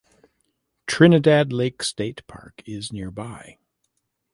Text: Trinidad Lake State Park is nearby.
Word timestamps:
Trinidad 0.87 1.53
Lake 1.53 1.83
State 1.83 2.25
Park 2.25 2.63
is 2.65 2.91
nearby. 2.91 3.59